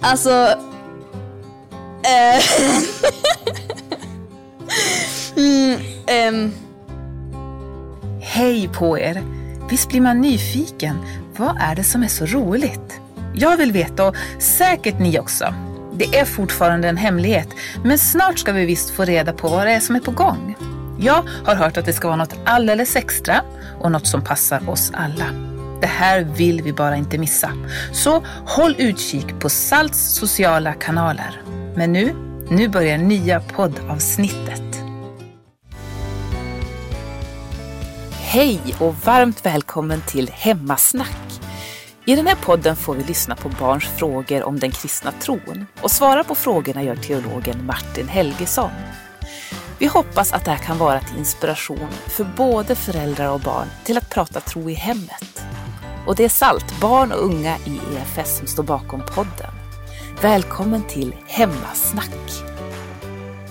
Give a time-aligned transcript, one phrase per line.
[0.00, 0.30] Alltså...
[2.02, 2.42] Eh,
[5.36, 6.52] mm, ehm,
[8.20, 9.22] Hej på er!
[9.70, 10.98] Visst blir man nyfiken.
[11.36, 13.00] Vad är det som är så roligt?
[13.34, 15.54] Jag vill veta och säkert ni också.
[15.94, 17.48] Det är fortfarande en hemlighet,
[17.84, 20.56] men snart ska vi visst få reda på vad det är som är på gång.
[21.00, 23.40] Jag har hört att det ska vara något alldeles extra
[23.80, 25.49] och något som passar oss alla.
[25.80, 27.52] Det här vill vi bara inte missa.
[27.92, 31.42] Så håll utkik på Salts sociala kanaler.
[31.76, 32.14] Men nu,
[32.50, 34.62] nu börjar nya poddavsnittet.
[38.10, 41.40] Hej och varmt välkommen till Hemmasnack.
[42.04, 45.90] I den här podden får vi lyssna på barns frågor om den kristna tron och
[45.90, 48.70] svara på frågorna gör teologen Martin Helgesson.
[49.78, 53.98] Vi hoppas att det här kan vara till inspiration för både föräldrar och barn till
[53.98, 55.39] att prata tro i hemmet.
[56.06, 59.50] Och det är SALT, barn och unga i EFS som står bakom podden.
[60.22, 62.30] Välkommen till Hemmasnack.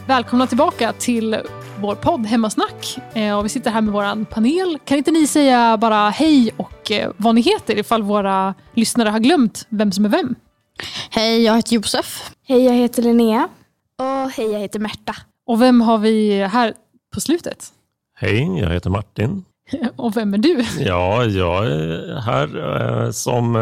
[0.07, 1.37] Välkomna tillbaka till
[1.79, 2.97] vår podd Hemmasnack.
[3.13, 4.79] Eh, och vi sitter här med vår panel.
[4.85, 9.19] Kan inte ni säga bara hej och eh, vad ni heter ifall våra lyssnare har
[9.19, 10.35] glömt vem som är vem?
[11.09, 12.31] Hej, jag heter Josef.
[12.47, 13.47] Hej, jag heter Linnea.
[13.99, 15.15] Och hej, jag heter Märta.
[15.47, 16.73] Och vem har vi här
[17.13, 17.67] på slutet?
[18.15, 19.45] Hej, jag heter Martin.
[19.95, 20.65] Och vem är du?
[20.79, 23.55] Ja, jag är här eh, som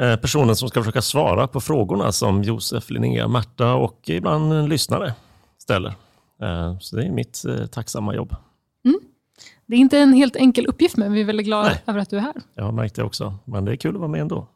[0.00, 5.14] eh, personen som ska försöka svara på frågorna som Josef, Linnea, Märta och ibland lyssnare
[5.58, 5.94] ställer.
[6.42, 8.36] Eh, så det är mitt tacksamma jobb.
[9.68, 11.82] Det är inte en helt enkel uppgift, men vi är väldigt glada Nej.
[11.86, 12.34] över att du är här.
[12.54, 14.48] Jag har märkt det också, men det är kul att vara med ändå.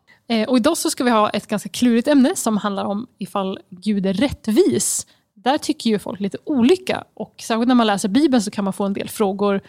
[0.48, 4.06] Och idag så ska vi ha ett ganska klurigt ämne som handlar om ifall Gud
[4.06, 5.06] är rättvis.
[5.34, 8.72] Där tycker ju folk lite olika och särskilt när man läser Bibeln så kan man
[8.72, 9.60] få en del frågor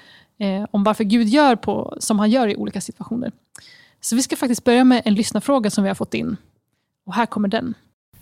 [0.42, 3.32] eh, om varför Gud gör på, som han gör i olika situationer.
[4.02, 6.38] Så vi ska faktiskt börja med en lyssnarfråga som vi har fått in.
[7.06, 7.74] Och här kommer den.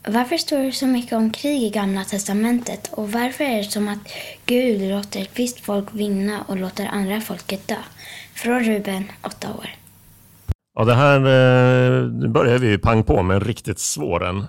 [0.08, 2.90] Varför står det så mycket om krig i Gamla Testamentet?
[2.94, 4.00] Och varför är det som att
[4.46, 7.76] Gud låter ett visst folk vinna och låter andra folket dö?
[8.34, 9.70] Från Ruben, åtta år.
[10.74, 14.46] Ja, det här, eh, nu börjar vi ju pang på med en riktigt svår en.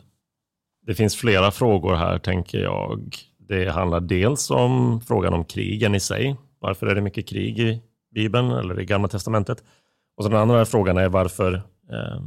[0.86, 3.16] Det finns flera frågor här, tänker jag.
[3.48, 6.36] Det handlar dels om frågan om krigen i sig.
[6.60, 7.82] Varför är det mycket krig i
[8.14, 9.64] Bibeln eller i Gamla Testamentet?
[10.16, 11.54] Och så den andra frågan är varför
[11.92, 12.22] eh,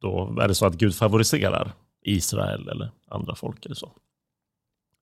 [0.00, 1.72] då är det så att Gud favoriserar
[2.04, 3.92] Israel eller andra folk eller så.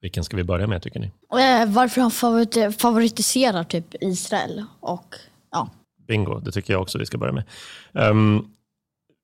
[0.01, 1.07] Vilken ska vi börja med tycker ni?
[1.07, 5.15] Eh, varför han favorit, favoritiserar typ Israel och
[5.51, 5.71] ja.
[6.09, 7.45] Bingo, det tycker jag också vi ska börja med.
[7.93, 8.51] Um,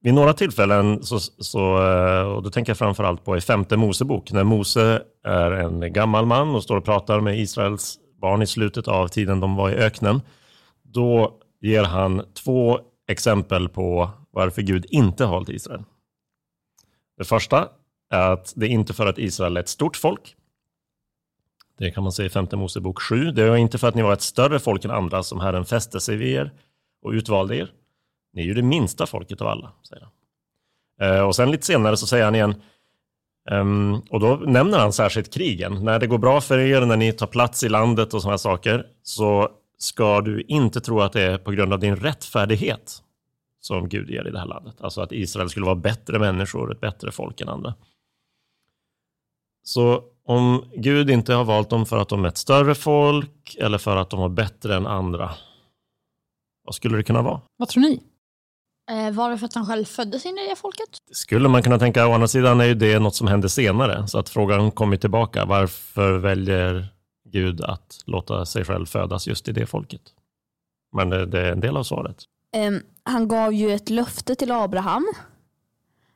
[0.03, 4.33] vid några tillfällen, så, så, eh, och då tänker jag framförallt på i femte Mosebok,
[4.33, 8.89] när Mose är en gammal man och står och pratar med Israels barn i slutet
[8.89, 10.21] av tiden de var i öknen,
[10.83, 15.85] då ger han två exempel på varför Gud inte har hållit Israel.
[17.17, 17.69] Det första
[18.11, 20.37] är att det är inte för att Israel är ett stort folk.
[21.79, 23.31] Det kan man se i femte Mosebok 7.
[23.31, 26.01] Det är inte för att ni var ett större folk än andra som Herren fäste
[26.01, 26.53] sig vid er
[27.03, 27.73] och utvalde er.
[28.33, 30.13] Ni är ju det minsta folket av alla, säger han.
[31.01, 32.55] Eh, och sen lite senare så säger han igen,
[33.51, 35.85] Um, och då nämner han särskilt krigen.
[35.85, 38.87] När det går bra för er, när ni tar plats i landet och sådana saker,
[39.03, 39.49] så
[39.79, 43.03] ska du inte tro att det är på grund av din rättfärdighet
[43.61, 44.75] som Gud ger i det här landet.
[44.81, 47.75] Alltså att Israel skulle vara bättre människor, ett bättre folk än andra.
[49.63, 53.79] Så om Gud inte har valt dem för att de är ett större folk eller
[53.79, 55.31] för att de var bättre än andra,
[56.65, 57.41] vad skulle det kunna vara?
[57.57, 58.03] Vad tror ni?
[58.91, 60.89] Eh, var det för att han själv föddes in i det folket?
[61.09, 62.09] Det skulle man kunna tänka.
[62.09, 64.09] Å andra sidan är ju det något som hände senare.
[64.09, 65.45] Så att frågan kommer tillbaka.
[65.45, 66.89] Varför väljer
[67.25, 70.03] Gud att låta sig själv födas just i det folket?
[70.93, 72.17] Men det, det är en del av svaret.
[72.53, 75.13] Ehm, han gav ju ett löfte till Abraham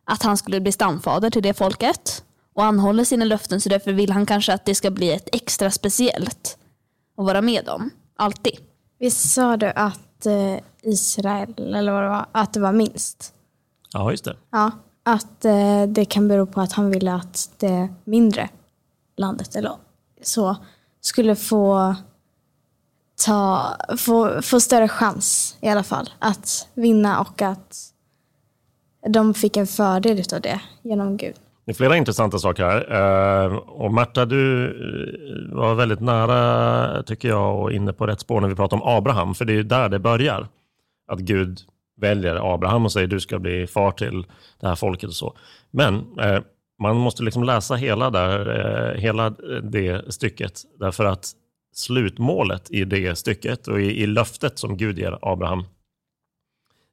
[0.05, 2.25] att han skulle bli stamfader till det folket.
[2.55, 5.29] Och han håller sina löften så därför vill han kanske att det ska bli ett
[5.33, 6.59] extra speciellt
[7.17, 7.91] att vara med om.
[8.17, 8.59] Alltid.
[8.99, 13.35] Visst sa du att eh, Israel, eller vad det var, att det var minst?
[13.93, 14.37] Ja, just det.
[14.51, 14.71] Ja,
[15.03, 18.49] att eh, det kan bero på att han ville att det mindre
[19.17, 19.73] landet, eller
[20.23, 20.57] så,
[21.01, 21.95] skulle få
[23.25, 27.93] ta, få, få större chans i alla fall att vinna och att
[29.09, 31.35] de fick en fördel av det genom Gud.
[31.67, 33.45] Det är flera intressanta saker här.
[33.45, 38.41] Eh, och Märta, du eh, var väldigt nära, tycker jag, och inne på rätt spår
[38.41, 39.35] när vi pratar om Abraham.
[39.35, 40.49] För det är ju där det börjar.
[41.09, 41.59] Att Gud
[42.01, 44.27] väljer Abraham och säger du ska bli far till
[44.61, 45.37] det här folket och så.
[45.71, 46.41] Men eh,
[46.83, 49.31] man måste liksom läsa hela, där, hela
[49.63, 50.63] det stycket.
[50.79, 51.33] Därför att
[51.75, 55.65] slutmålet i det stycket och i, i löftet som Gud ger Abraham,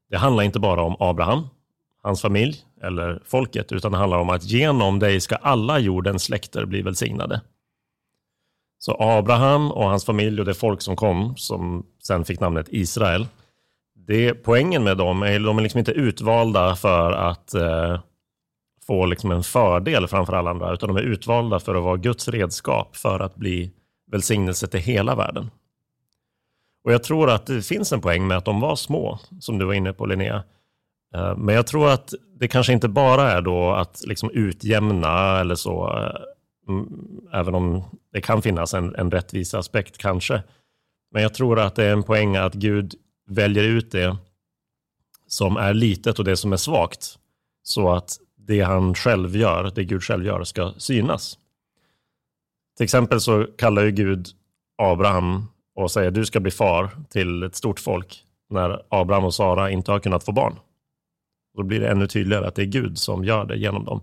[0.09, 1.47] det handlar inte bara om Abraham
[2.03, 6.65] hans familj eller folket, utan det handlar om att genom dig ska alla jordens släkter
[6.65, 7.41] bli välsignade.
[8.79, 13.27] Så Abraham och hans familj och det folk som kom, som sen fick namnet Israel,
[13.95, 17.99] det, poängen med dem är att de är liksom inte utvalda för att eh,
[18.87, 22.27] få liksom en fördel framför alla andra, utan de är utvalda för att vara Guds
[22.27, 23.71] redskap för att bli
[24.11, 25.51] välsignelse till hela världen.
[26.83, 29.65] Och Jag tror att det finns en poäng med att de var små, som du
[29.65, 30.43] var inne på Linnea.
[31.13, 35.55] Eh, men jag tror att det kanske inte bara är då att liksom utjämna eller
[35.55, 36.87] så, eh, mm,
[37.33, 37.83] även om
[38.13, 40.43] det kan finnas en, en rättvis aspekt kanske.
[41.11, 42.95] Men jag tror att det är en poäng att Gud
[43.27, 44.17] väljer ut det
[45.27, 47.19] som är litet och det som är svagt.
[47.63, 51.37] Så att det han själv gör, det Gud själv gör, ska synas.
[52.77, 54.27] Till exempel så kallar ju Gud
[54.77, 55.45] Abraham
[55.75, 59.91] och säger du ska bli far till ett stort folk när Abraham och Sara inte
[59.91, 60.59] har kunnat få barn.
[61.55, 64.01] Då blir det ännu tydligare att det är Gud som gör det genom dem.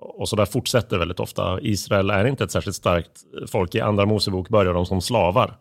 [0.00, 1.60] Och så där fortsätter väldigt ofta.
[1.60, 3.74] Israel är inte ett särskilt starkt folk.
[3.74, 5.56] I Andra Mosebok börjar de som slavar.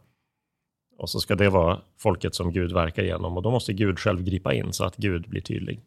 [0.98, 3.38] Och så ska det vara folket som Gud verkar genom.
[3.38, 5.82] Och då måste Gud själv gripa in så att Gud blir tydlig.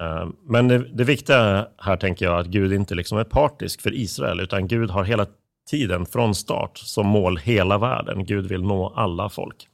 [0.00, 3.94] Eh, men det, det viktiga här tänker jag att Gud inte liksom är partisk för
[3.94, 5.26] Israel, utan Gud har hela
[5.70, 8.24] tiden från start som mål hela världen.
[8.24, 9.68] Gud vill nå alla folk.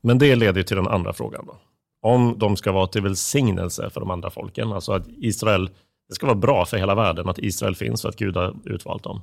[0.00, 1.44] Men det leder till den andra frågan.
[1.46, 1.56] Då.
[2.02, 5.70] Om de ska vara till välsignelse för de andra folken, alltså att Israel,
[6.08, 9.02] det ska vara bra för hela världen att Israel finns och att Gud har utvalt
[9.02, 9.22] dem.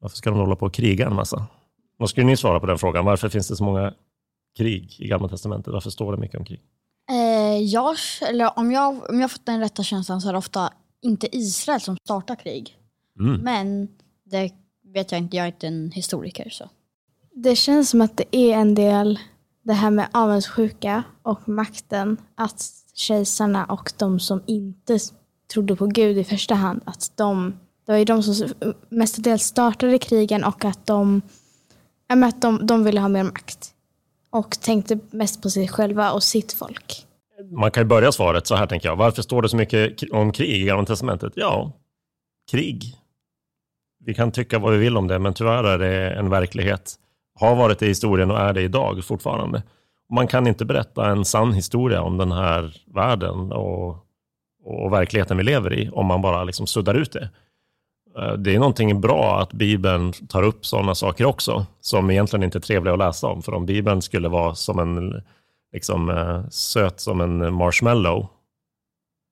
[0.00, 1.46] Varför ska de hålla på och kriga en massa?
[1.96, 3.04] Vad skulle ni svara på den frågan?
[3.04, 3.94] Varför finns det så många
[4.56, 5.72] krig i Gamla Testamentet?
[5.72, 6.60] Varför står det mycket om krig?
[7.10, 7.96] Eh, jag,
[8.28, 10.72] eller om, jag, om jag fått den rätta känslan så är det ofta
[11.02, 12.78] inte Israel som startar krig.
[13.20, 13.40] Mm.
[13.40, 13.88] Men
[14.24, 14.52] det
[14.94, 16.48] vet jag inte, jag är inte en historiker.
[16.50, 16.68] så.
[17.34, 19.18] Det känns som att det är en del
[19.64, 22.16] det här med avundsjuka och makten.
[22.34, 22.62] Att
[22.94, 24.98] kejsarna och de som inte
[25.52, 27.54] trodde på Gud i första hand, att de,
[27.86, 28.48] det var ju de som
[28.88, 31.22] mestadels startade krigen och att de,
[32.06, 33.70] att de, de ville ha mer makt.
[34.30, 37.06] Och tänkte mest på sig själva och sitt folk.
[37.50, 38.96] Man kan ju börja svaret så här tänker jag.
[38.96, 41.32] Varför står det så mycket om krig i Gamla Testamentet?
[41.36, 41.72] Ja,
[42.50, 42.82] krig.
[44.04, 46.98] Vi kan tycka vad vi vill om det, men tyvärr är det en verklighet.
[47.40, 49.62] Har varit det i historien och är det idag fortfarande.
[50.10, 53.96] Man kan inte berätta en sann historia om den här världen och,
[54.64, 57.30] och verkligheten vi lever i om man bara liksom suddar ut det.
[58.18, 62.58] Eh, det är någonting bra att Bibeln tar upp sådana saker också, som egentligen inte
[62.58, 63.42] är trevliga att läsa om.
[63.42, 65.22] För om Bibeln skulle vara som en,
[65.72, 68.26] liksom, eh, söt som en marshmallow,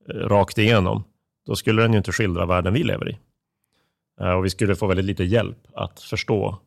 [0.08, 1.04] eh, rakt igenom,
[1.46, 3.18] då skulle den ju inte skildra världen vi lever i.
[4.36, 6.58] Och vi skulle få väldigt lite hjälp att förstå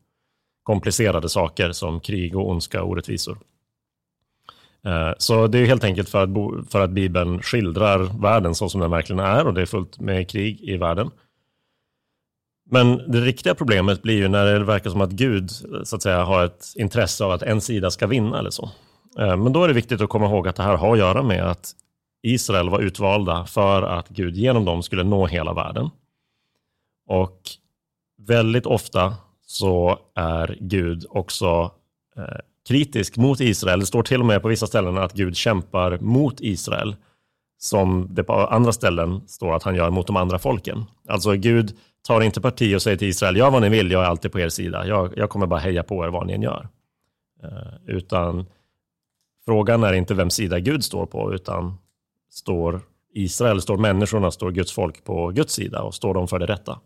[0.66, 3.38] komplicerade saker som krig och ondska och orättvisor.
[4.86, 8.80] Eh, så det är helt enkelt för att, för att Bibeln skildrar världen så som
[8.80, 11.10] den verkligen är och det är fullt med krig i världen.
[12.70, 15.50] Men det riktiga problemet blir ju när det verkar som att Gud
[15.84, 18.70] så att säga, har ett intresse av att en sida ska vinna eller så.
[19.18, 21.22] Eh, men då är det viktigt att komma ihåg att det här har att göra
[21.22, 21.72] med att
[22.22, 25.90] Israel var utvalda för att Gud genom dem skulle nå hela världen.
[27.08, 27.40] Och
[28.18, 29.14] väldigt ofta
[29.46, 31.70] så är Gud också
[32.16, 32.38] eh,
[32.68, 33.80] kritisk mot Israel.
[33.80, 36.96] Det står till och med på vissa ställen att Gud kämpar mot Israel
[37.58, 40.84] som det på andra ställen står att han gör mot de andra folken.
[41.08, 44.06] Alltså Gud tar inte parti och säger till Israel, gör vad ni vill, jag är
[44.06, 44.86] alltid på er sida.
[44.86, 46.68] Jag, jag kommer bara heja på er vad ni än gör.
[47.42, 48.46] Eh, utan
[49.44, 51.74] frågan är inte vem sida Gud står på, utan
[52.30, 52.80] står
[53.14, 56.80] Israel, står människorna, står Guds folk på Guds sida och står de för det rätta.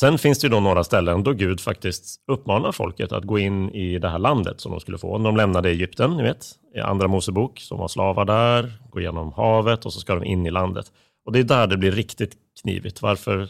[0.00, 3.70] Sen finns det ju då några ställen då Gud faktiskt uppmanar folket att gå in
[3.70, 5.18] i det här landet som de skulle få.
[5.18, 9.86] De lämnade Egypten, ni vet, i Andra Mosebok, som var slavar där, gå genom havet
[9.86, 10.92] och så ska de in i landet.
[11.24, 13.02] Och det är där det blir riktigt knivigt.
[13.02, 13.48] Varför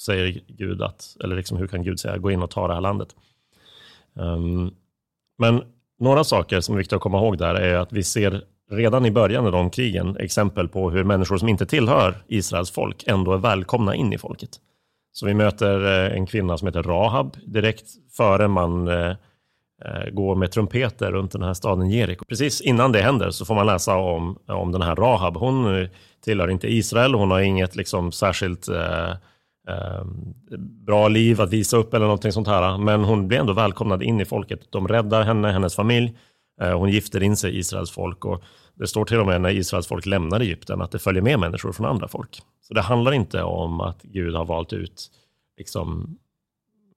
[0.00, 2.80] säger Gud att, eller liksom hur kan Gud säga, gå in och ta det här
[2.80, 3.08] landet?
[4.14, 4.74] Um,
[5.38, 5.62] men
[5.98, 9.10] några saker som är viktiga att komma ihåg där är att vi ser redan i
[9.10, 13.38] början av de krigen exempel på hur människor som inte tillhör Israels folk ändå är
[13.38, 14.60] välkomna in i folket.
[15.12, 17.86] Så vi möter eh, en kvinna som heter Rahab direkt
[18.16, 19.14] före man eh,
[19.84, 22.24] eh, går med trumpeter runt den här staden Jeriko.
[22.24, 25.36] Precis innan det händer så får man läsa om, om den här Rahab.
[25.36, 25.88] Hon
[26.24, 29.10] tillhör inte Israel, hon har inget liksom särskilt eh,
[29.68, 30.04] eh,
[30.86, 32.78] bra liv att visa upp eller någonting sånt här.
[32.78, 34.60] Men hon blir ändå välkomnad in i folket.
[34.72, 36.16] De räddar henne, hennes familj.
[36.60, 38.24] Eh, hon gifter in sig i Israels folk.
[38.24, 38.42] Och
[38.80, 41.72] det står till och med när Israels folk lämnar Egypten att det följer med människor
[41.72, 42.42] från andra folk.
[42.60, 45.10] Så det handlar inte om att Gud har valt ut
[45.56, 46.18] liksom,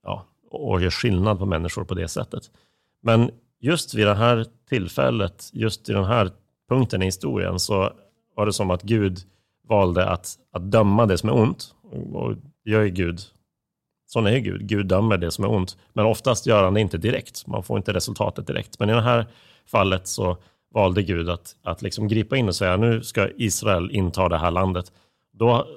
[0.03, 2.51] ja, och gör skillnad på människor på det sättet.
[3.01, 6.31] Men just vid det här tillfället, just i den här
[6.69, 7.93] punkten i historien, så
[8.35, 9.19] var det som att Gud
[9.67, 11.75] valde att, att döma det som är ont.
[12.13, 13.21] Och jag är Gud.
[14.05, 14.67] Sån är Gud.
[14.67, 15.77] Gud dömer det som är ont.
[15.93, 17.47] Men oftast gör han det inte direkt.
[17.47, 18.79] Man får inte resultatet direkt.
[18.79, 19.25] Men i det här
[19.65, 20.37] fallet så
[20.73, 24.51] valde Gud att, att liksom gripa in och säga nu ska Israel inta det här
[24.51, 24.91] landet.
[25.31, 25.67] Då,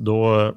[0.00, 0.52] då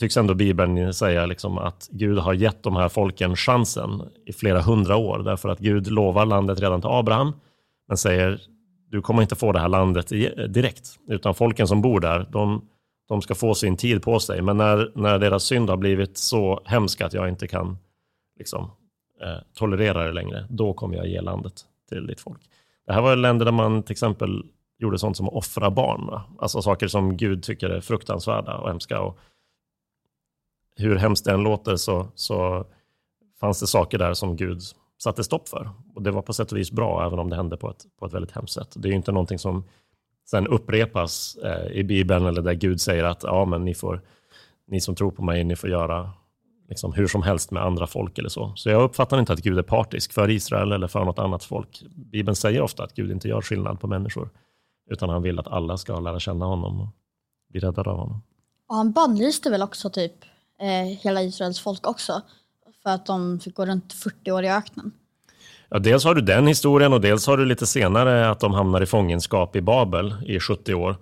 [0.00, 4.60] tycks ändå Bibeln säga liksom att Gud har gett de här folken chansen i flera
[4.60, 5.18] hundra år.
[5.18, 7.32] Därför att Gud lovar landet redan till Abraham,
[7.88, 8.40] men säger
[8.90, 10.08] du kommer inte få det här landet
[10.48, 10.98] direkt.
[11.08, 12.68] Utan folken som bor där, de,
[13.08, 14.42] de ska få sin tid på sig.
[14.42, 17.78] Men när, när deras synd har blivit så hemsk att jag inte kan
[18.38, 18.70] liksom,
[19.22, 22.40] eh, tolerera det längre, då kommer jag ge landet till ditt folk.
[22.88, 24.44] Det här var länder där man till exempel
[24.78, 26.20] gjorde sånt som att offra barn.
[26.38, 29.00] Alltså saker som Gud tycker är fruktansvärda och hemska.
[29.00, 29.18] Och
[30.76, 32.66] hur hemskt det än låter så, så
[33.40, 34.60] fanns det saker där som Gud
[34.98, 35.70] satte stopp för.
[35.94, 38.06] Och det var på sätt och vis bra, även om det hände på ett, på
[38.06, 38.74] ett väldigt hemskt sätt.
[38.76, 39.64] Det är ju inte någonting som
[40.30, 44.02] sen upprepas eh, i Bibeln eller där Gud säger att ja, men ni, får,
[44.66, 46.10] ni som tror på mig, ni får göra
[46.68, 48.52] liksom, hur som helst med andra folk eller så.
[48.56, 51.82] Så jag uppfattar inte att Gud är partisk för Israel eller för något annat folk.
[51.90, 54.30] Bibeln säger ofta att Gud inte gör skillnad på människor,
[54.90, 56.88] utan han vill att alla ska lära känna honom och
[57.50, 58.22] bli räddade av honom.
[58.68, 60.24] Och han bannlyste väl också typ
[60.60, 62.22] eh, hela Israels folk också
[62.82, 64.92] för att de fick gå runt 40 år i öknen.
[65.68, 68.80] Ja, dels har du den historien och dels har du lite senare att de hamnar
[68.80, 70.96] i fångenskap i Babel i 70 år.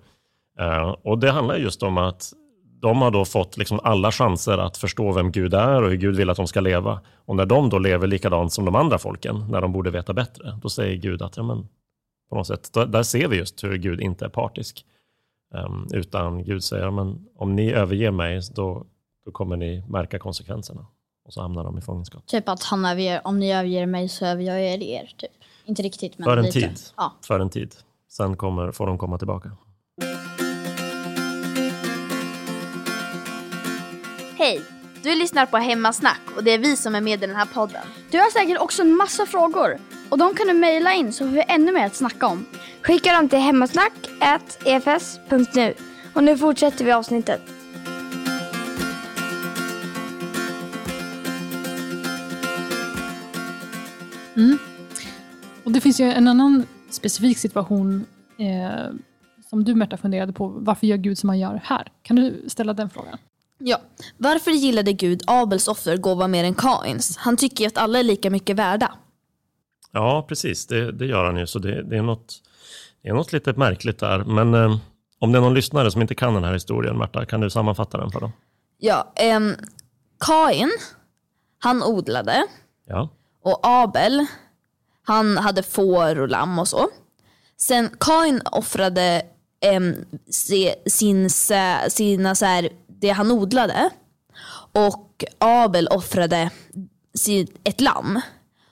[0.61, 2.33] Uh, och Det handlar just om att
[2.81, 6.15] de har då fått liksom alla chanser att förstå vem Gud är och hur Gud
[6.15, 7.01] vill att de ska leva.
[7.25, 10.59] Och när de då lever likadant som de andra folken, när de borde veta bättre,
[10.61, 11.67] då säger Gud att ja, men,
[12.29, 14.85] på något sätt, där ser vi just hur Gud inte är partisk.
[15.53, 18.85] Um, utan Gud säger, men om ni överger mig, då,
[19.25, 20.85] då kommer ni märka konsekvenserna.
[21.25, 22.27] Och så hamnar de i fångenskap.
[22.27, 25.13] Typ att han överger, om ni överger mig så överger jag er.
[25.17, 25.31] Typ.
[25.65, 26.59] Inte riktigt men För en lite.
[26.59, 26.79] tid.
[26.97, 27.13] Ja.
[27.21, 27.75] För en tid.
[28.09, 29.51] Sen kommer, får de komma tillbaka.
[34.39, 34.61] Hej!
[35.03, 37.81] Du lyssnar på Hemmasnack och det är vi som är med i den här podden.
[38.11, 39.77] Du har säkert också en massa frågor
[40.09, 42.45] och de kan du mejla in så får vi ännu mer att snacka om.
[42.81, 45.73] Skicka dem till hemmasnack.efs.nu
[46.13, 47.41] och nu fortsätter vi avsnittet.
[55.63, 58.05] Och Det finns ju en annan specifik situation
[58.37, 58.89] eh,
[59.49, 60.47] som du Märta funderade på.
[60.47, 61.91] Varför gör Gud som han gör här?
[62.01, 63.17] Kan du ställa den frågan?
[63.57, 63.81] Ja,
[64.17, 67.17] varför gillade Gud Abels offergåva mer än Kains?
[67.17, 68.93] Han tycker ju att alla är lika mycket värda.
[69.91, 70.67] Ja, precis.
[70.67, 71.47] Det, det gör han ju.
[71.47, 72.33] Så det, det, är något,
[73.03, 74.23] det är något lite märkligt där.
[74.23, 74.77] Men eh,
[75.19, 77.97] om det är någon lyssnare som inte kan den här historien, Märta, kan du sammanfatta
[77.97, 78.31] den för dem?
[78.77, 79.55] Ja, ehm,
[80.19, 80.71] Kain,
[81.59, 82.45] han odlade
[82.87, 83.09] Ja.
[83.43, 84.25] och Abel,
[85.03, 86.89] han hade får och lamm och så.
[87.57, 89.21] Sen Kain offrade
[90.29, 91.29] se, sin,
[91.89, 92.69] sina, så här,
[93.01, 93.89] det han odlade
[94.71, 96.49] och Abel offrade
[97.63, 98.21] ett lamm.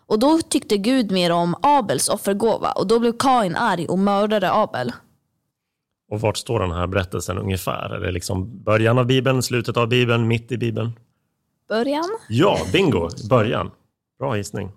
[0.08, 4.54] Och då tyckte Gud mer om Abels offergåva och då blev Kain arg och mördade
[4.54, 4.92] Abel.
[6.12, 7.90] Och vart står den här berättelsen ungefär?
[7.90, 10.92] Är det liksom början av Bibeln, slutet av Bibeln, mitt i Bibeln?
[11.70, 12.10] Början?
[12.30, 13.10] Ja, bingo!
[13.30, 13.72] Början.
[14.20, 14.72] Bra gissning.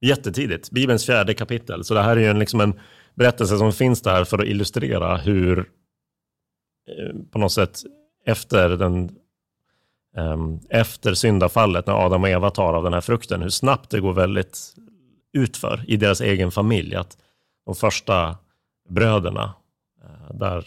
[0.00, 0.70] Jättetidigt.
[0.70, 1.84] Bibelns fjärde kapitel.
[1.84, 2.80] Så det här är ju en, liksom en
[3.14, 7.82] berättelse som finns där för att illustrera hur eh, på något sätt
[8.26, 9.10] efter, den,
[10.16, 14.00] um, efter syndafallet, när Adam och Eva tar av den här frukten, hur snabbt det
[14.00, 14.74] går väldigt
[15.32, 16.94] utför i deras egen familj.
[16.94, 17.16] Att
[17.66, 18.36] de första
[18.88, 19.54] bröderna,
[20.04, 20.66] uh, där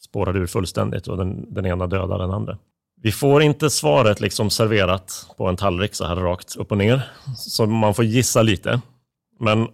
[0.00, 2.58] spårar ur fullständigt och den, den ena dödar den andra.
[3.02, 7.02] Vi får inte svaret liksom serverat på en tallrik så här rakt upp och ner,
[7.36, 8.80] så man får gissa lite.
[9.40, 9.68] Men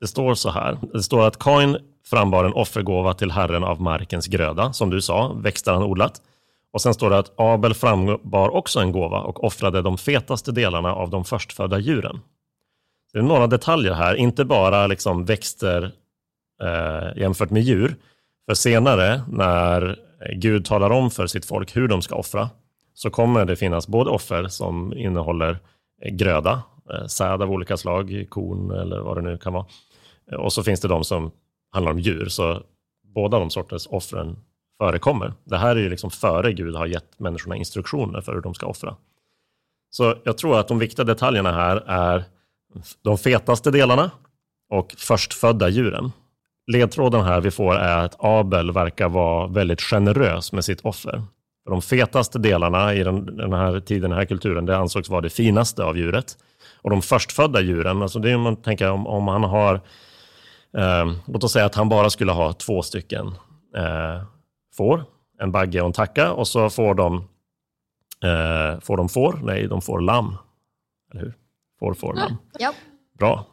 [0.00, 0.78] det står så här.
[0.92, 5.32] Det står att Kain frambar en offergåva till Herren av markens gröda, som du sa,
[5.32, 6.22] växter han odlat.
[6.72, 10.94] Och sen står det att Abel frambar också en gåva och offrade de fetaste delarna
[10.94, 12.20] av de förstfödda djuren.
[13.12, 15.92] Det är några detaljer här, inte bara liksom växter
[16.62, 17.96] eh, jämfört med djur.
[18.46, 19.98] För senare, när
[20.34, 22.50] Gud talar om för sitt folk hur de ska offra,
[22.94, 25.58] så kommer det finnas både offer som innehåller
[26.02, 26.62] eh, gröda,
[26.92, 29.66] eh, säd av olika slag, korn eller vad det nu kan vara.
[30.38, 31.30] Och så finns det de som
[31.72, 32.62] handlar om djur, så
[33.14, 34.36] båda de sorters offren
[34.78, 35.34] förekommer.
[35.44, 38.66] Det här är ju liksom före Gud har gett människorna instruktioner för hur de ska
[38.66, 38.96] offra.
[39.90, 42.24] Så jag tror att de viktiga detaljerna här är
[43.02, 44.10] de fetaste delarna
[44.70, 46.12] och förstfödda djuren.
[46.66, 51.22] Ledtråden här vi får är att Abel verkar vara väldigt generös med sitt offer.
[51.64, 55.30] De fetaste delarna i den, den här tiden, den här kulturen, det ansågs vara det
[55.30, 56.36] finaste av djuret.
[56.82, 59.74] Och de förstfödda djuren, alltså det är om man tänker om, om han har,
[60.76, 63.26] eh, låt oss säga att han bara skulle ha två stycken
[63.76, 64.22] eh,
[64.76, 65.04] får,
[65.40, 67.16] en bagge och en tacka och så får de,
[68.24, 70.36] eh, får de får, nej de får lamm.
[71.12, 71.34] Eller hur?
[71.78, 72.36] Får, får, lamm.
[72.58, 72.72] Ja.
[73.18, 73.46] Bra.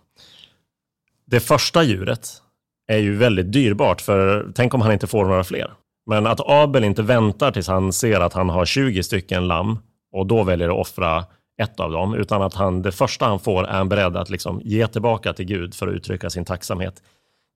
[1.25, 2.41] Det första djuret
[2.87, 5.73] är ju väldigt dyrbart, för tänk om han inte får några fler.
[6.05, 9.79] Men att Abel inte väntar tills han ser att han har 20 stycken lamm
[10.11, 11.25] och då väljer att offra
[11.61, 14.61] ett av dem, utan att han, det första han får är han beredd att liksom
[14.63, 17.03] ge tillbaka till Gud för att uttrycka sin tacksamhet.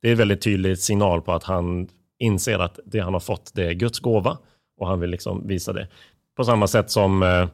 [0.02, 1.88] Det är en väldigt tydlig signal på att han
[2.20, 4.38] inser att det han har fått, det är Guds gåva
[4.80, 5.88] och han vill liksom visa det.
[6.38, 7.48] På samma sätt som eh,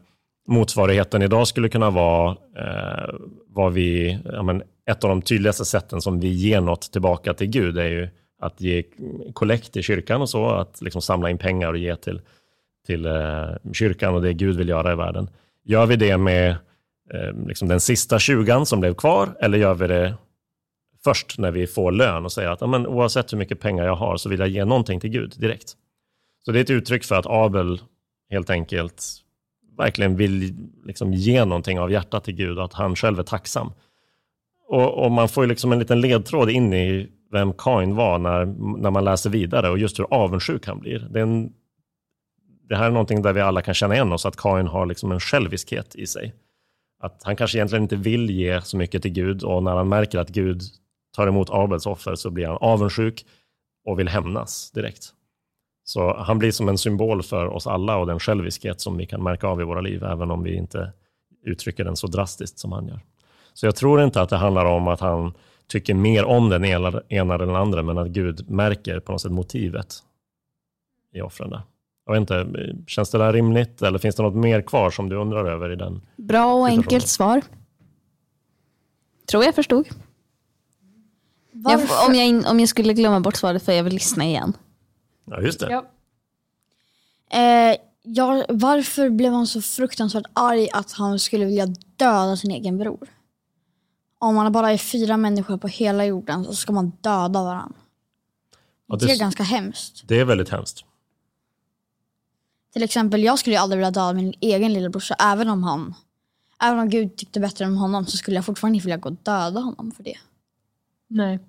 [0.47, 3.15] motsvarigheten idag skulle kunna vara eh,
[3.47, 7.47] vad vi, ja, men ett av de tydligaste sätten som vi ger något tillbaka till
[7.47, 8.09] Gud är ju
[8.41, 8.83] att ge
[9.33, 12.21] kollekt i kyrkan och så, att liksom samla in pengar och ge till,
[12.87, 15.29] till eh, kyrkan och det Gud vill göra i världen.
[15.63, 16.49] Gör vi det med
[17.13, 20.13] eh, liksom den sista tjugan som blev kvar eller gör vi det
[21.03, 24.17] först när vi får lön och säger att men oavsett hur mycket pengar jag har
[24.17, 25.75] så vill jag ge någonting till Gud direkt.
[26.45, 27.81] Så det är ett uttryck för att Abel
[28.29, 29.03] helt enkelt
[29.77, 33.71] verkligen vill liksom ge någonting av hjärtat till Gud och att han själv är tacksam.
[34.67, 38.45] Och, och man får ju liksom en liten ledtråd in i vem Kain var när,
[38.81, 40.99] när man läser vidare och just hur avundsjuk han blir.
[40.99, 41.53] Det, är en,
[42.69, 45.11] det här är någonting där vi alla kan känna igen oss, att Kain har liksom
[45.11, 46.33] en själviskhet i sig.
[46.99, 50.19] Att han kanske egentligen inte vill ge så mycket till Gud och när han märker
[50.19, 50.61] att Gud
[51.15, 53.25] tar emot Abels offer så blir han avundsjuk
[53.85, 55.13] och vill hämnas direkt.
[55.83, 59.23] Så han blir som en symbol för oss alla och den själviskhet som vi kan
[59.23, 60.93] märka av i våra liv, även om vi inte
[61.43, 62.99] uttrycker den så drastiskt som han gör.
[63.53, 65.33] Så jag tror inte att det handlar om att han
[65.67, 69.31] tycker mer om den ena, eller den andra, men att Gud märker på något sätt
[69.31, 69.95] motivet
[71.13, 71.49] i offren.
[71.49, 71.61] Där.
[72.05, 72.47] Jag vet inte,
[72.87, 75.75] känns det där rimligt eller finns det något mer kvar som du undrar över i
[75.75, 76.01] den?
[76.15, 77.41] Bra och enkelt svar.
[79.31, 79.87] Tror jag förstod.
[81.51, 84.25] Jag, får- om, jag, in- om jag skulle glömma bort svaret får jag väl lyssna
[84.25, 84.53] igen.
[85.25, 85.71] Ja, just det.
[85.71, 85.85] Ja.
[87.39, 92.77] Eh, ja, varför blev han så fruktansvärt arg att han skulle vilja döda sin egen
[92.77, 93.07] bror?
[94.19, 97.79] Om man bara är fyra människor på hela jorden så ska man döda varandra.
[98.87, 100.03] Ja, Det är det, ganska hemskt.
[100.07, 100.85] det är väldigt hemskt.
[102.73, 105.93] Till exempel, jag skulle ju aldrig vilja döda min egen lillebrorsa även om han
[106.61, 109.15] Även om Gud tyckte bättre om honom så skulle jag fortfarande inte vilja gå och
[109.23, 110.17] döda honom för det.
[111.09, 111.39] Nej.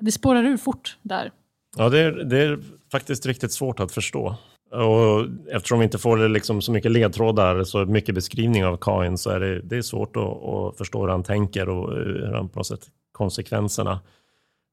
[0.00, 1.32] Det spårar ur fort där.
[1.76, 2.58] Ja, det är, det är
[2.92, 4.36] faktiskt riktigt svårt att förstå.
[4.70, 9.30] Och eftersom vi inte får liksom så mycket ledtrådar, så mycket beskrivning av Kain, så
[9.30, 12.58] är det, det är svårt att, att förstå hur han tänker och hur han på
[12.58, 14.00] något sätt konsekvenserna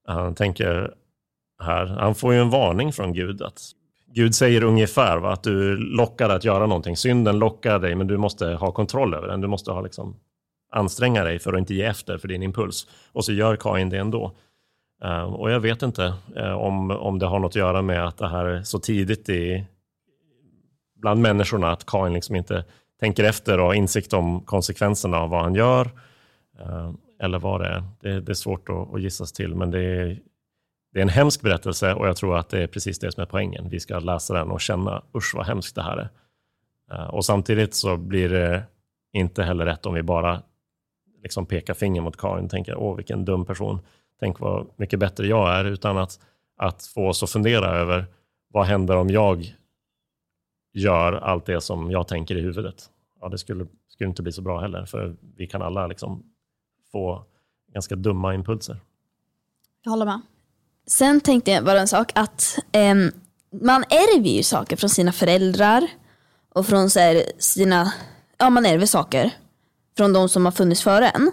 [0.07, 0.93] han tänker
[1.63, 1.85] här.
[1.85, 3.61] Han får ju en varning från Gud att
[4.13, 6.97] Gud säger ungefär va, att du lockar att göra någonting.
[6.97, 9.41] Synden lockar dig, men du måste ha kontroll över den.
[9.41, 10.15] Du måste ha liksom
[10.69, 12.87] anstränga dig för att inte ge efter för din impuls.
[13.11, 14.35] Och så gör Kain det ändå.
[15.03, 18.17] Eh, och jag vet inte eh, om, om det har något att göra med att
[18.17, 19.65] det här är så tidigt i,
[20.95, 22.65] bland människorna, att Kain liksom inte
[22.99, 25.85] tänker efter och har insikt om konsekvenserna av vad han gör.
[26.59, 27.83] Eh, eller vad det är.
[28.01, 30.19] Det, det är svårt att, att gissas till, men det är,
[30.93, 33.25] det är en hemsk berättelse och jag tror att det är precis det som är
[33.25, 33.69] poängen.
[33.69, 36.09] Vi ska läsa den och känna, usch vad hemskt det här är.
[37.11, 38.63] Och samtidigt så blir det
[39.13, 40.41] inte heller rätt om vi bara
[41.23, 43.79] liksom pekar finger mot Karin och tänker, åh vilken dum person,
[44.19, 46.19] tänk vad mycket bättre jag är, utan att,
[46.57, 48.05] att få oss att fundera över
[48.53, 49.55] vad händer om jag
[50.73, 52.89] gör allt det som jag tänker i huvudet.
[53.21, 56.23] Ja, det skulle, skulle inte bli så bra heller, för vi kan alla liksom
[56.91, 57.25] få
[57.73, 58.77] ganska dumma impulser.
[59.83, 60.21] Jag håller med.
[60.87, 62.95] Sen tänkte jag bara en sak att eh,
[63.61, 65.87] man ärver ju saker från sina föräldrar
[66.55, 67.93] och från så här, sina,
[68.37, 69.33] ja man ärver saker
[69.97, 71.31] från de som har funnits före en.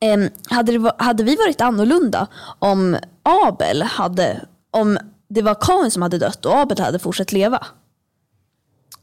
[0.00, 2.26] Ehm, hade, det, hade vi varit annorlunda
[2.58, 7.66] om Abel hade, om det var Kain som hade dött och Abel hade fortsatt leva?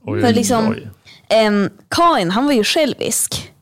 [0.01, 0.89] Oj, För liksom- oj.
[1.47, 3.53] Um, Kain, han var ju självisk.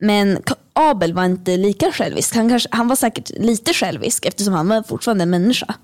[0.00, 2.34] Men Abel var inte lika självisk.
[2.34, 5.74] Han, kanske, han var säkert lite självisk eftersom han var fortfarande en människa.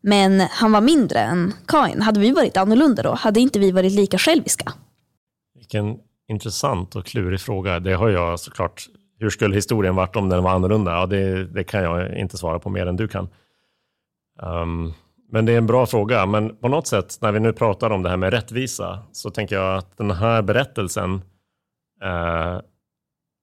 [0.00, 2.02] Men han var mindre än Kain.
[2.02, 3.14] Hade vi varit annorlunda då?
[3.14, 4.72] Hade inte vi varit lika själviska?
[5.54, 5.96] Vilken
[6.30, 7.80] intressant och klurig fråga.
[7.80, 8.86] Det har jag såklart.
[9.18, 10.92] Hur skulle historien varit om den var annorlunda?
[10.92, 13.28] Ja, det, det kan jag inte svara på mer än du kan.
[14.42, 14.92] Um,
[15.32, 16.26] men det är en bra fråga.
[16.26, 19.56] Men på något sätt, när vi nu pratar om det här med rättvisa, så tänker
[19.56, 21.14] jag att den här berättelsen
[22.02, 22.60] eh,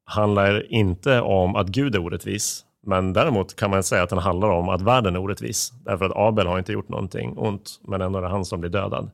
[0.06, 2.64] handlar inte om att Gud är orättvis.
[2.86, 5.72] Men däremot kan man säga att den handlar om att världen är orättvis.
[5.86, 8.72] Därför att Abel har inte gjort någonting ont, men ändå är det han som blir
[8.72, 9.12] dödad.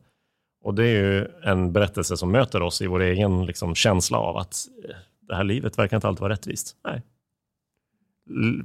[0.63, 4.37] Och det är ju en berättelse som möter oss i vår egen liksom, känsla av
[4.37, 4.55] att
[4.89, 4.95] eh,
[5.27, 6.75] det här livet verkar inte alltid vara rättvist.
[6.83, 7.01] Nej.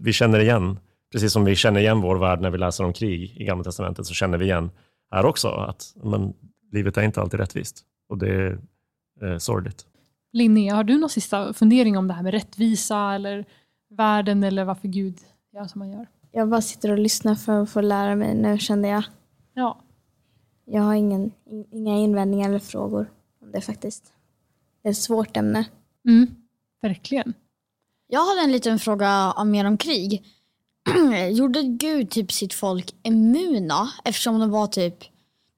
[0.01, 0.79] Vi känner igen,
[1.13, 4.07] precis som vi känner igen vår värld när vi läser om krig i Gamla Testamentet,
[4.07, 4.71] så känner vi igen
[5.11, 6.35] här också att men,
[6.73, 7.85] livet är inte alltid rättvist.
[8.09, 8.59] Och det är
[9.23, 9.87] eh, sorgligt.
[10.33, 13.45] Linnea, har du någon sista fundering om det här med rättvisa eller
[13.91, 15.19] världen eller varför Gud
[15.53, 16.07] gör som han gör?
[16.33, 19.05] Jag bara sitter och lyssnar för att få lära mig nu kände jag.
[19.55, 19.81] Ja,
[20.71, 21.33] jag har ingen,
[21.71, 23.11] inga invändningar eller frågor
[23.43, 24.13] om det faktiskt.
[24.83, 25.65] Det är ett svårt ämne.
[26.09, 26.35] mm,
[26.83, 27.35] verkligen.
[28.07, 30.25] Jag hade en liten fråga om mer om krig.
[31.31, 35.05] Gjorde Gud typ sitt folk immuna eftersom de var typ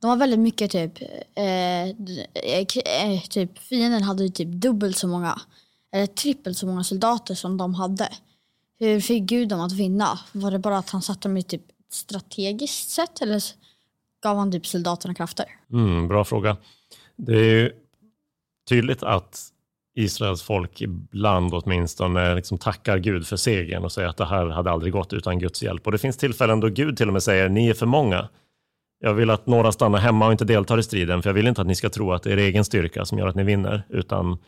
[0.01, 1.03] de var väldigt mycket typ,
[1.35, 5.41] eh, eh, eh typ fienden hade typ dubbelt så många
[5.93, 8.09] eller trippelt så många soldater som de hade.
[8.79, 10.19] Hur fick Gud dem att vinna?
[10.33, 13.43] Var det bara att han satte dem i typ strategiskt sätt eller
[14.23, 15.47] gav han typ soldaterna krafter?
[15.73, 16.57] Mm, bra fråga.
[17.17, 17.73] Det är ju
[18.69, 19.51] tydligt att
[19.95, 24.71] Israels folk ibland åtminstone liksom tackar Gud för segern och säger att det här hade
[24.71, 25.87] aldrig gått utan Guds hjälp.
[25.87, 28.29] Och det finns tillfällen då Gud till och med säger ni är för många.
[29.01, 31.61] Jag vill att några stannar hemma och inte deltar i striden, för jag vill inte
[31.61, 33.83] att ni ska tro att det är er egen styrka som gör att ni vinner,
[33.89, 34.39] utan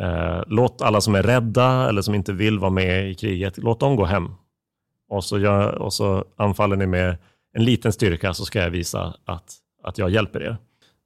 [0.00, 3.80] eh, låt alla som är rädda eller som inte vill vara med i kriget, låt
[3.80, 4.34] dem gå hem.
[5.08, 7.16] Och så, gör, och så anfaller ni med
[7.52, 10.56] en liten styrka så ska jag visa att, att jag hjälper er.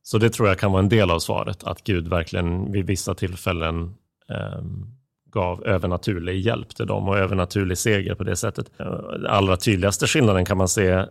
[0.03, 3.15] Så det tror jag kan vara en del av svaret, att Gud verkligen vid vissa
[3.15, 3.95] tillfällen
[4.31, 4.63] eh,
[5.33, 8.71] gav övernaturlig hjälp till dem och övernaturlig seger på det sättet.
[8.79, 11.05] Den Allra tydligaste skillnaden kan man se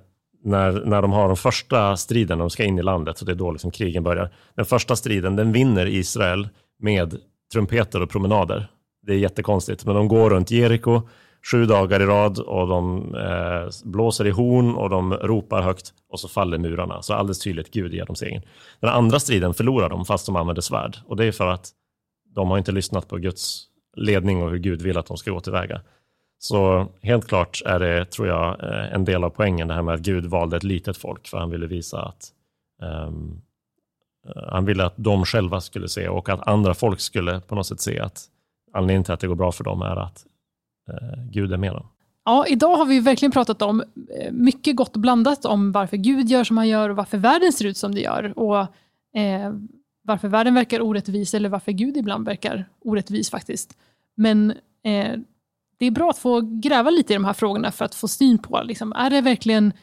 [0.44, 3.36] när, när de har den första striden, de ska in i landet, och det är
[3.36, 4.34] då liksom krigen börjar.
[4.56, 7.18] Den första striden, den vinner Israel med
[7.54, 8.68] trumpeter och promenader.
[9.02, 11.02] Det är jättekonstigt, men de går runt Jeriko
[11.52, 16.20] sju dagar i rad och de eh, blåser i horn och de ropar högt och
[16.20, 17.02] så faller murarna.
[17.02, 18.42] Så alldeles tydligt, Gud ger dem segern.
[18.80, 21.72] Den andra striden förlorar de fast de använder svärd och det är för att
[22.36, 23.64] de har inte lyssnat på Guds
[23.98, 25.82] ledning och hur Gud vill att de ska gå tillväga.
[26.38, 29.94] Så helt klart är det, tror jag, eh, en del av poängen det här med
[29.94, 32.32] att Gud valde ett litet folk för han ville visa att
[32.82, 33.42] um,
[34.48, 37.82] han ville att de själva skulle se och att andra folk skulle på något sätt
[37.82, 38.26] se att
[38.74, 40.26] anledningen till att det går bra för dem är att
[40.90, 41.88] Eh, Gud är med dem.
[42.26, 43.82] Ja, idag har vi verkligen pratat om
[44.20, 47.52] eh, mycket gott och blandat om varför Gud gör som han gör och varför världen
[47.52, 48.40] ser ut som det gör.
[48.40, 48.58] Och
[49.20, 49.54] eh,
[50.04, 53.78] varför världen verkar orättvis eller varför Gud ibland verkar orättvis faktiskt.
[54.16, 54.52] Men
[54.84, 55.16] eh,
[55.78, 58.38] det är bra att få gräva lite i de här frågorna för att få syn
[58.38, 59.74] på, liksom, är det verkligen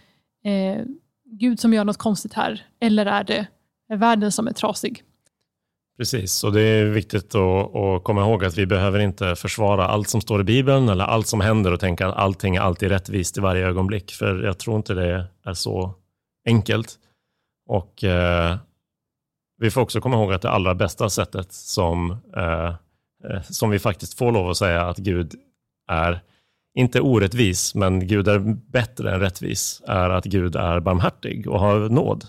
[0.44, 0.84] eh,
[1.24, 2.66] Gud som gör något konstigt här?
[2.80, 3.46] Eller är det
[3.96, 5.02] världen som är trasig?
[6.02, 10.08] Precis, och det är viktigt att, att komma ihåg att vi behöver inte försvara allt
[10.08, 13.38] som står i Bibeln eller allt som händer och tänka att allting är alltid rättvist
[13.38, 14.12] i varje ögonblick.
[14.12, 15.94] För jag tror inte det är så
[16.46, 16.98] enkelt.
[17.68, 18.56] Och eh,
[19.58, 22.74] vi får också komma ihåg att det allra bästa sättet som, eh,
[23.30, 25.34] eh, som vi faktiskt får lov att säga att Gud
[25.90, 26.20] är,
[26.74, 28.38] inte orättvis, men Gud är
[28.72, 32.24] bättre än rättvis, är att Gud är barmhärtig och har nåd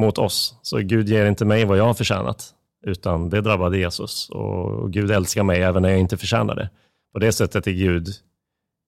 [0.00, 0.58] mot oss.
[0.62, 2.54] Så Gud ger inte mig vad jag har förtjänat,
[2.88, 4.30] utan det drabbade Jesus.
[4.30, 6.70] Och Gud älskar mig även när jag inte förtjänar det.
[7.12, 8.08] På det sättet är Gud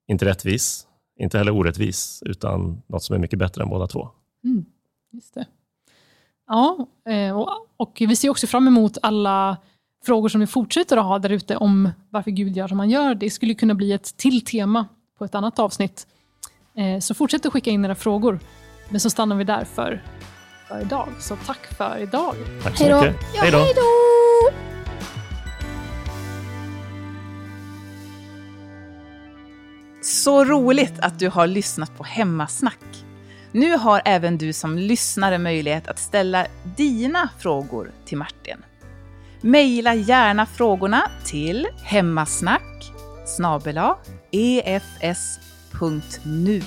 [0.08, 0.86] inte rättvis,
[1.18, 4.08] inte heller orättvis, utan något som är mycket bättre än båda två.
[4.44, 4.64] Mm,
[5.12, 5.46] just det.
[6.46, 9.56] Ja, eh, och, och vi ser också fram emot alla
[10.04, 13.14] frågor som vi fortsätter att ha där ute om varför Gud gör som han gör.
[13.14, 16.06] Det skulle kunna bli ett till tema på ett annat avsnitt.
[16.74, 18.38] Eh, så fortsätt att skicka in era frågor.
[18.88, 20.02] Men så stannar vi där för,
[20.70, 21.09] för idag.
[21.18, 22.35] Så tack för idag.
[22.62, 23.00] Tack så Hej då.
[23.00, 23.40] mycket.
[23.40, 23.66] Hej då.
[30.02, 33.04] Så roligt att du har lyssnat på Hemmasnack.
[33.52, 38.64] Nu har även du som lyssnare möjlighet att ställa dina frågor till Martin.
[39.40, 42.92] Maila gärna frågorna till hemmasnack
[45.00, 46.62] efs.nu.